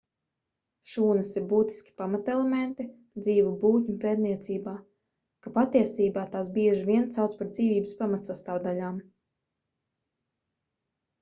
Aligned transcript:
šūnas 0.91 1.27
ir 1.39 1.43
būtiski 1.49 1.91
pamatelementi 2.01 2.85
dzīvu 3.25 3.51
būtņu 3.65 3.97
pētniecībā 4.05 4.73
ka 5.47 5.53
patiesība 5.59 6.23
tās 6.37 6.49
bieži 6.59 6.85
vien 6.89 7.07
sauc 7.17 7.35
par 7.43 7.51
dzīvības 7.57 7.95
pamatsastāvdaļām 8.01 8.97